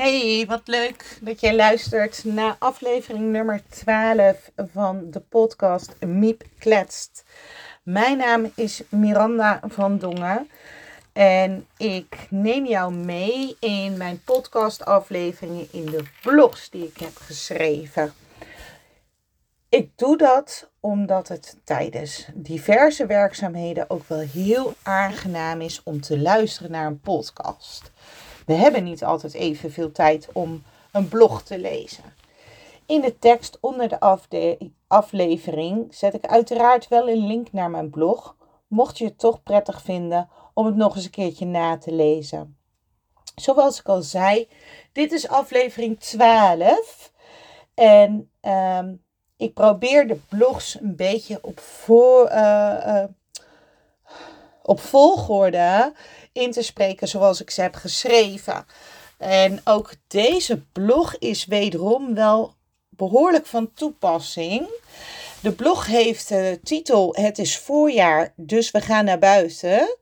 [0.00, 7.24] Hey, wat leuk dat jij luistert naar aflevering nummer 12 van de podcast Miep Kletst.
[7.82, 10.50] Mijn naam is Miranda van Dongen
[11.12, 18.12] en ik neem jou mee in mijn podcastafleveringen in de blogs die ik heb geschreven.
[19.68, 26.18] Ik doe dat omdat het tijdens diverse werkzaamheden ook wel heel aangenaam is om te
[26.18, 27.90] luisteren naar een podcast.
[28.46, 30.62] We hebben niet altijd evenveel tijd om
[30.92, 32.04] een blog te lezen.
[32.86, 38.36] In de tekst onder de aflevering zet ik uiteraard wel een link naar mijn blog,
[38.66, 42.56] mocht je het toch prettig vinden om het nog eens een keertje na te lezen.
[43.34, 44.48] Zoals ik al zei,
[44.92, 47.12] dit is aflevering 12
[47.74, 48.94] en ehm,
[49.36, 53.04] ik probeer de blogs een beetje op, voor, uh,
[54.62, 55.92] op volgorde
[56.32, 58.66] in te spreken zoals ik ze heb geschreven.
[59.18, 62.54] En ook deze blog is wederom wel
[62.88, 64.68] behoorlijk van toepassing.
[65.42, 69.96] De blog heeft de titel Het is voorjaar, dus we gaan naar buiten.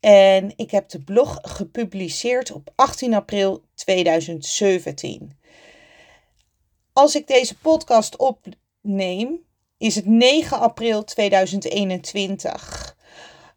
[0.00, 5.38] En ik heb de blog gepubliceerd op 18 april 2017.
[6.92, 9.44] Als ik deze podcast opneem,
[9.78, 12.85] is het 9 april 2021.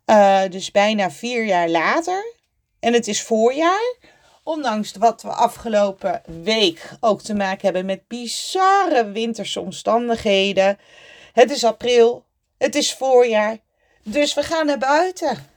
[0.10, 2.34] Uh, dus bijna vier jaar later.
[2.80, 3.96] En het is voorjaar.
[4.44, 10.80] Ondanks wat we afgelopen week ook te maken hebben met bizarre winterse omstandigheden.
[11.34, 12.26] Het is april.
[12.58, 13.58] Het is voorjaar.
[14.04, 15.48] Dus we gaan naar buiten.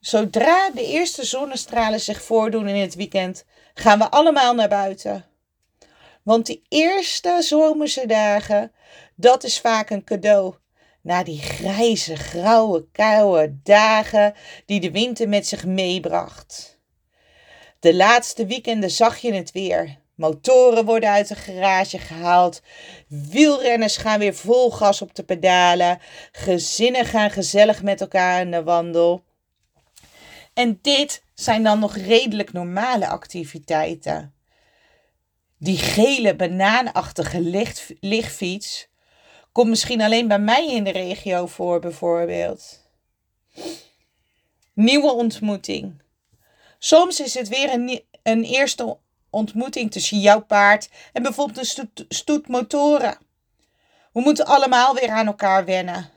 [0.00, 5.24] Zodra de eerste zonnestralen zich voordoen in het weekend, gaan we allemaal naar buiten.
[6.22, 8.72] Want die eerste zomerse dagen,
[9.14, 10.54] dat is vaak een cadeau
[11.02, 14.34] na die grijze, grauwe, koude dagen
[14.66, 16.78] die de winter met zich meebracht.
[17.80, 19.98] De laatste weekenden zag je het weer.
[20.14, 22.62] Motoren worden uit de garage gehaald.
[23.08, 25.98] Wielrenners gaan weer vol gas op de pedalen.
[26.32, 29.24] Gezinnen gaan gezellig met elkaar aan de wandel.
[30.54, 34.34] En dit zijn dan nog redelijk normale activiteiten.
[35.58, 38.87] Die gele banaanachtige licht, lichtfiets
[39.58, 42.80] Komt misschien alleen bij mij in de regio voor, bijvoorbeeld.
[44.72, 46.02] Nieuwe ontmoeting.
[46.78, 48.98] Soms is het weer een, een eerste
[49.30, 53.18] ontmoeting tussen jouw paard en bijvoorbeeld een stoet, stoet motoren.
[54.12, 56.10] We moeten allemaal weer aan elkaar wennen.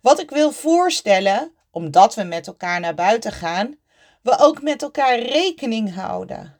[0.00, 3.76] Wat ik wil voorstellen, omdat we met elkaar naar buiten gaan,
[4.22, 6.58] we ook met elkaar rekening houden.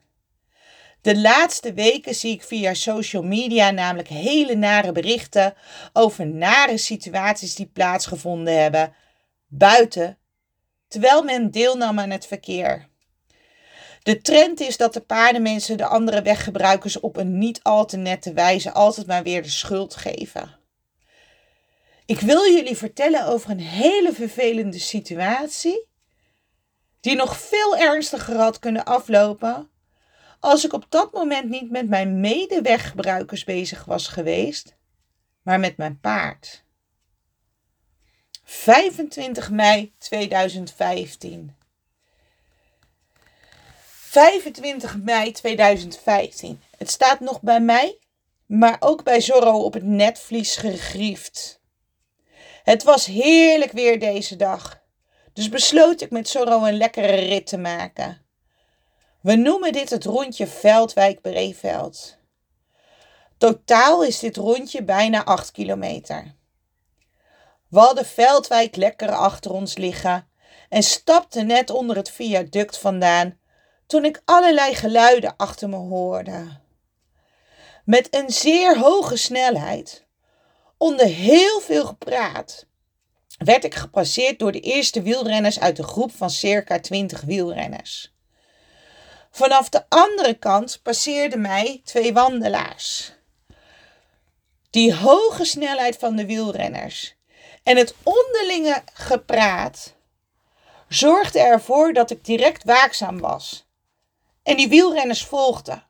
[1.07, 5.53] De laatste weken zie ik via social media namelijk hele nare berichten
[5.93, 8.93] over nare situaties die plaatsgevonden hebben
[9.47, 10.17] buiten,
[10.87, 12.87] terwijl men deelnam aan het verkeer.
[14.03, 18.33] De trend is dat de paardenmensen de andere weggebruikers op een niet al te nette
[18.33, 20.59] wijze altijd maar weer de schuld geven.
[22.05, 25.87] Ik wil jullie vertellen over een hele vervelende situatie,
[26.99, 29.69] die nog veel ernstiger had kunnen aflopen
[30.47, 34.75] als ik op dat moment niet met mijn medeweggebruikers bezig was geweest,
[35.41, 36.63] maar met mijn paard.
[38.43, 41.55] 25 mei 2015.
[43.85, 46.61] 25 mei 2015.
[46.77, 47.99] Het staat nog bij mij,
[48.45, 51.61] maar ook bij Zorro op het netvlies gegriefd.
[52.63, 54.81] Het was heerlijk weer deze dag,
[55.33, 58.26] dus besloot ik met Zorro een lekkere rit te maken.
[59.27, 62.17] We noemen dit het rondje Veldwijk-Breeveld.
[63.37, 66.35] Totaal is dit rondje bijna 8 kilometer.
[67.69, 70.27] We hadden Veldwijk lekker achter ons liggen
[70.69, 73.37] en stapten net onder het viaduct vandaan
[73.87, 76.47] toen ik allerlei geluiden achter me hoorde.
[77.85, 80.05] Met een zeer hoge snelheid,
[80.77, 82.65] onder heel veel gepraat,
[83.37, 88.15] werd ik gepasseerd door de eerste wielrenners uit de groep van circa 20 wielrenners.
[89.37, 93.13] Vanaf de andere kant passeerden mij twee wandelaars.
[94.69, 97.15] Die hoge snelheid van de wielrenners
[97.63, 99.93] en het onderlinge gepraat
[100.87, 103.67] zorgde ervoor dat ik direct waakzaam was.
[104.43, 105.83] En die wielrenners volgden.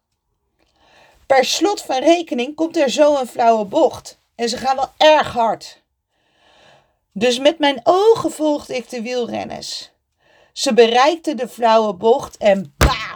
[1.26, 5.34] Per slot van rekening komt er zo een flauwe bocht en ze gaan wel erg
[5.34, 5.82] hard.
[7.12, 9.92] Dus met mijn ogen volgde ik de wielrenners.
[10.54, 13.07] Ze bereikten de flauwe bocht en bam!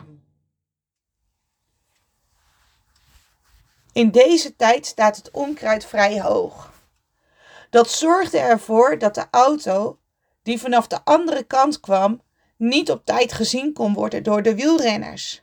[3.94, 6.72] In deze tijd staat het onkruid vrij hoog.
[7.70, 10.00] Dat zorgde ervoor dat de auto,
[10.44, 12.22] die vanaf de andere kant kwam,
[12.58, 15.42] niet op tijd gezien kon worden door de wielrenners.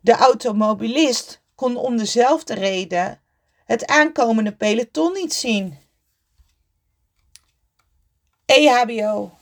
[0.00, 3.20] De automobilist kon om dezelfde reden
[3.64, 5.78] het aankomende peloton niet zien.
[8.44, 9.32] EHBO.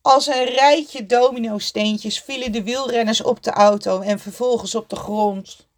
[0.00, 5.70] Als een rijtje domino-steentjes vielen de wielrenners op de auto en vervolgens op de grond.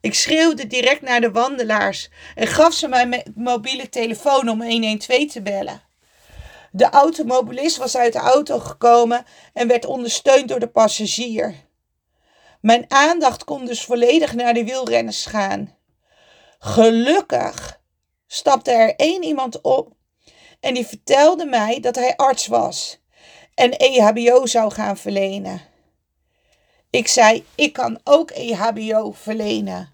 [0.00, 5.42] Ik schreeuwde direct naar de wandelaars en gaf ze mijn mobiele telefoon om 112 te
[5.42, 5.82] bellen.
[6.70, 11.54] De automobilist was uit de auto gekomen en werd ondersteund door de passagier.
[12.60, 15.76] Mijn aandacht kon dus volledig naar de wielrenners gaan.
[16.58, 17.80] Gelukkig
[18.26, 19.92] stapte er één iemand op
[20.60, 23.00] en die vertelde mij dat hij arts was
[23.54, 25.60] en EHBO zou gaan verlenen.
[26.98, 29.90] Ik zei: Ik kan ook EHBO verlenen.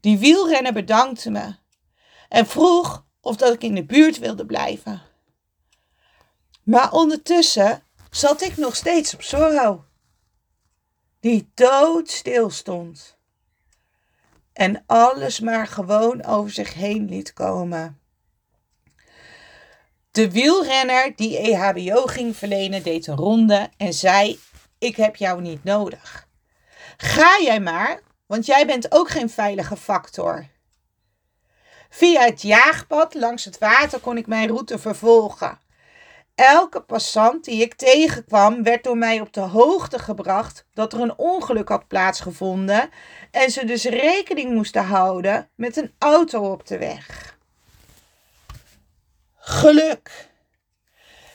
[0.00, 1.54] Die wielrenner bedankte me
[2.28, 5.02] en vroeg of dat ik in de buurt wilde blijven.
[6.62, 9.84] Maar ondertussen zat ik nog steeds op Zorro,
[11.20, 13.16] die doodstil stond
[14.52, 18.00] en alles maar gewoon over zich heen liet komen.
[20.10, 24.38] De wielrenner die EHBO ging verlenen deed een ronde en zei:
[24.78, 26.26] Ik heb jou niet nodig.
[26.96, 30.46] Ga jij maar, want jij bent ook geen veilige factor.
[31.90, 35.58] Via het jaagpad langs het water kon ik mijn route vervolgen.
[36.34, 41.18] Elke passant die ik tegenkwam werd door mij op de hoogte gebracht dat er een
[41.18, 42.90] ongeluk had plaatsgevonden
[43.30, 47.36] en ze dus rekening moesten houden met een auto op de weg.
[49.36, 50.28] Geluk.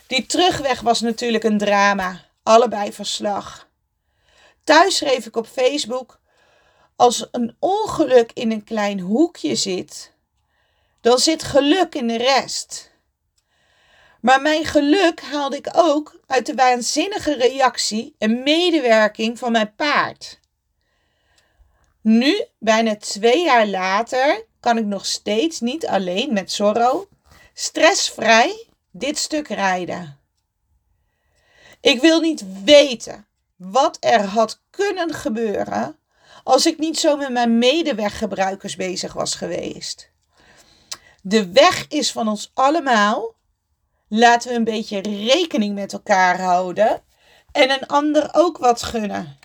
[0.08, 3.70] Die terugweg was natuurlijk een drama, allebei verslag.
[4.64, 6.20] Thuis schreef ik op Facebook:
[6.96, 10.14] Als een ongeluk in een klein hoekje zit,
[11.02, 12.92] dan zit geluk in de rest.
[14.22, 20.40] Maar mijn geluk haalde ik ook uit de waanzinnige reactie en medewerking van mijn paard.
[22.02, 27.08] Nu, bijna twee jaar later, kan ik nog steeds niet alleen met Zorro
[27.54, 30.20] stressvrij dit stuk rijden.
[31.84, 33.26] Ik wil niet weten
[33.56, 35.98] wat er had kunnen gebeuren
[36.44, 40.12] als ik niet zo met mijn medeweggebruikers bezig was geweest.
[41.22, 43.36] De weg is van ons allemaal
[44.16, 47.04] Laten we een beetje rekening met elkaar houden
[47.52, 49.38] en een ander ook wat gunnen.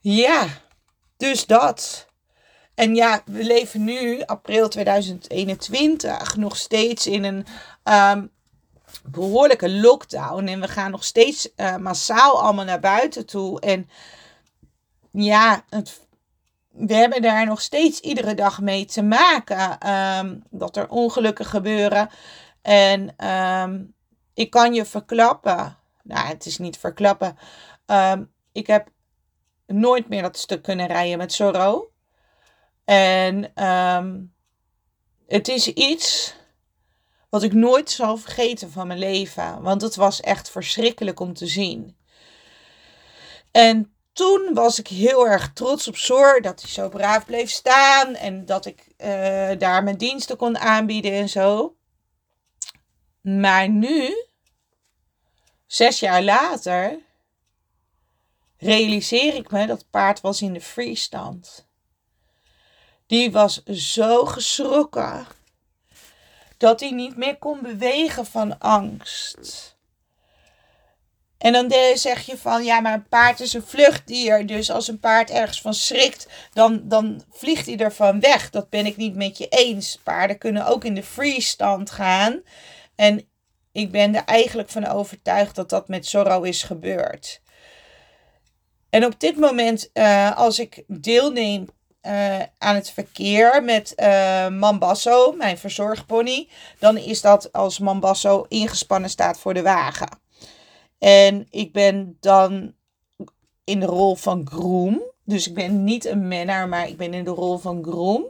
[0.00, 0.46] Ja,
[1.16, 2.06] dus dat.
[2.74, 7.46] En ja, we leven nu, april 2021, nog steeds in een
[7.94, 8.30] um,
[9.04, 10.46] behoorlijke lockdown.
[10.46, 13.60] En we gaan nog steeds uh, massaal allemaal naar buiten toe.
[13.60, 13.88] En
[15.10, 16.00] ja, het
[16.72, 19.78] we hebben daar nog steeds iedere dag mee te maken.
[19.78, 22.08] Ehm, dat er ongelukken gebeuren.
[22.62, 23.84] En ehm,
[24.34, 25.76] ik kan je verklappen.
[26.02, 27.38] Nou, het is niet verklappen.
[27.86, 28.88] Um, ik heb
[29.66, 31.90] nooit meer dat stuk kunnen rijden met Zorro.
[32.84, 33.52] En
[35.26, 36.34] het is iets
[37.32, 39.62] wat ik nooit zal vergeten van mijn leven.
[39.62, 41.96] Want het was echt verschrikkelijk om te zien.
[43.50, 48.14] En toen was ik heel erg trots op Zor dat hij zo braaf bleef staan
[48.14, 51.76] en dat ik uh, daar mijn diensten kon aanbieden en zo.
[53.20, 54.26] Maar nu,
[55.66, 56.98] zes jaar later,
[58.58, 61.66] realiseer ik me dat het paard was in de freestand.
[63.06, 65.26] Die was zo geschrokken
[66.62, 69.76] dat hij niet meer kon bewegen van angst.
[71.38, 74.46] En dan zeg je van ja, maar een paard is een vluchtdier.
[74.46, 78.50] Dus als een paard ergens van schrikt, dan, dan vliegt hij ervan weg.
[78.50, 79.98] Dat ben ik niet met je eens.
[80.02, 82.42] Paarden kunnen ook in de freestand gaan.
[82.94, 83.28] En
[83.72, 87.40] ik ben er eigenlijk van overtuigd dat dat met Zorro is gebeurd.
[88.90, 91.68] En op dit moment, uh, als ik deelneem
[92.06, 99.10] uh, aan het verkeer met uh, Mambasso, mijn verzorgpony, dan is dat als Mambasso ingespannen
[99.10, 100.20] staat voor de wagen.
[100.98, 102.74] En ik ben dan
[103.64, 105.02] in de rol van groom.
[105.24, 108.24] Dus ik ben niet een menner, maar ik ben in de rol van groom.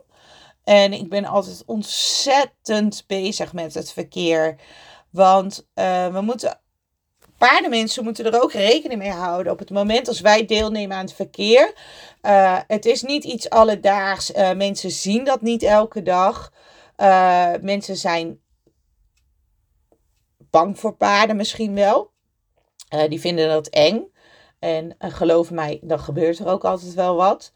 [0.65, 4.57] En ik ben altijd ontzettend bezig met het verkeer.
[5.11, 6.61] Want uh, we moeten.
[7.49, 9.53] Paardenmensen moeten er ook rekening mee houden.
[9.53, 11.75] Op het moment als wij deelnemen aan het verkeer.
[12.23, 14.35] Uh, het is niet iets alledaags.
[14.35, 16.53] Uh, mensen zien dat niet elke dag.
[17.61, 18.41] mensen zijn
[20.51, 22.13] bang voor paarden misschien wel.
[23.09, 24.13] Die vinden dat eng.
[24.59, 27.53] En geloof mij, dan gebeurt er ook altijd wel wat.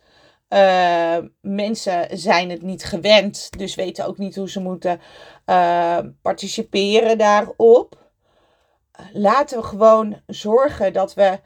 [1.41, 5.01] Mensen zijn het niet gewend, dus weten ook niet hoe ze moeten
[6.23, 8.06] participeren daarop.
[9.13, 11.39] Laten we gewoon zorgen dat we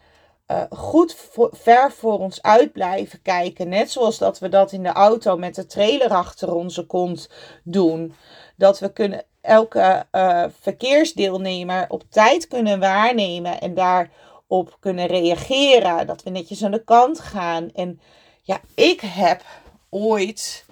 [0.50, 1.16] uh, goed
[1.50, 3.68] ver voor ons uit blijven kijken.
[3.68, 7.30] Net zoals dat we dat in de auto met de trailer achter onze kont
[7.64, 8.14] doen.
[8.56, 16.06] Dat we kunnen elke uh, verkeersdeelnemer op tijd kunnen waarnemen en daarop kunnen reageren.
[16.06, 17.70] Dat we netjes aan de kant gaan.
[17.74, 18.00] En
[18.42, 19.44] ja, ik heb
[19.88, 20.64] ooit,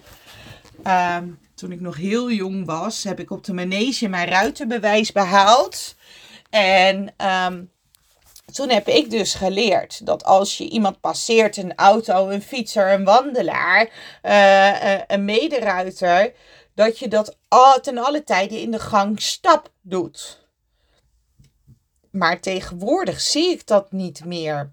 [0.87, 5.95] um, toen ik nog heel jong was, heb ik op de manege mijn ruitenbewijs behaald.
[6.49, 7.71] En um,
[8.51, 13.03] toen heb ik dus geleerd dat als je iemand passeert, een auto, een fietser, een
[13.03, 13.89] wandelaar,
[14.23, 16.33] uh, een mederuiter,
[16.73, 17.37] dat je dat
[17.81, 20.47] ten alle tijden in de gang stap doet.
[22.11, 24.71] Maar tegenwoordig zie ik dat niet meer.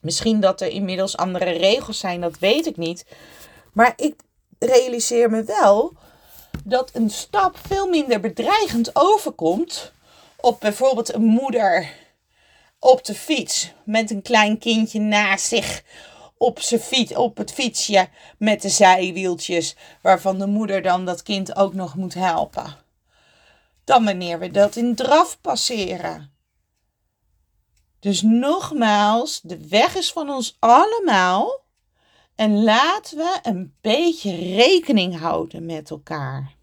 [0.00, 3.06] Misschien dat er inmiddels andere regels zijn, dat weet ik niet.
[3.72, 4.14] Maar ik
[4.58, 5.92] realiseer me wel
[6.64, 9.92] dat een stap veel minder bedreigend overkomt
[10.42, 11.92] op bijvoorbeeld een moeder
[12.78, 15.82] op de fiets met een klein kindje naast zich
[16.36, 18.08] op, fiets, op het fietsje
[18.38, 22.76] met de zijwieltjes, waarvan de moeder dan dat kind ook nog moet helpen.
[23.84, 26.32] Dan wanneer we dat in draf passeren.
[28.00, 31.60] Dus nogmaals, de weg is van ons allemaal.
[32.34, 36.54] En laten we een beetje rekening houden met elkaar.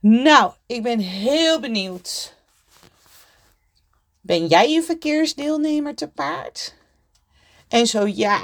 [0.00, 2.38] Nou, ik ben heel benieuwd
[4.30, 6.74] ben jij een verkeersdeelnemer te paard?
[7.68, 8.40] En zo ja,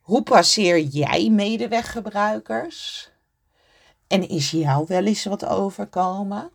[0.00, 3.10] hoe passeer jij medeweggebruikers?
[4.06, 6.50] En is jou wel eens wat overkomen?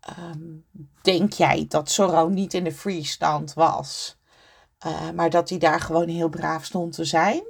[0.00, 0.56] Ehm,
[1.02, 4.16] denk jij dat Zorro niet in de freestand was,
[4.86, 7.42] uh, maar dat hij daar gewoon heel braaf stond te zijn?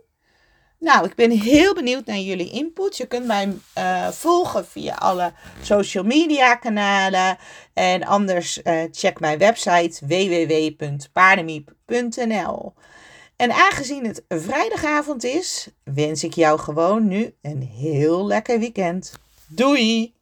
[0.81, 2.97] Nou, ik ben heel benieuwd naar jullie input.
[2.97, 5.33] Je kunt mij uh, volgen via alle
[5.63, 7.39] social media kanalen.
[7.73, 12.73] En anders uh, check mijn website www.paardemiep.nl.
[13.37, 19.13] En aangezien het vrijdagavond is, wens ik jou gewoon nu een heel lekker weekend.
[19.47, 20.18] Doei!